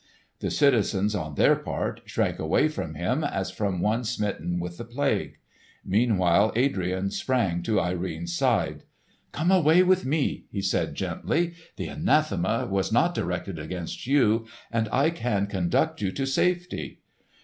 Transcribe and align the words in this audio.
The 0.39 0.49
citizens 0.49 1.13
on 1.13 1.35
their 1.35 1.55
part 1.55 2.01
shrank 2.05 2.39
away 2.39 2.69
from 2.69 2.95
him 2.95 3.23
as 3.23 3.51
from 3.51 3.81
one 3.81 4.03
smitten 4.03 4.59
with 4.59 4.79
the 4.79 4.83
plague. 4.83 5.37
Meanwhile, 5.85 6.51
Adrian 6.55 7.11
sprang 7.11 7.61
to 7.61 7.79
Irene's 7.79 8.33
side. 8.35 8.85
"Come 9.31 9.51
away 9.51 9.83
with 9.83 10.03
me!" 10.03 10.45
he 10.49 10.63
said 10.63 10.95
gently. 10.95 11.53
"The 11.75 11.85
anathema 11.89 12.65
was 12.67 12.91
not 12.91 13.13
directed 13.13 13.59
against 13.59 14.07
you, 14.07 14.47
and 14.71 14.89
I 14.91 15.11
can 15.11 15.45
conduct 15.45 16.01
you 16.01 16.11
to 16.13 16.25
safety." 16.25 17.01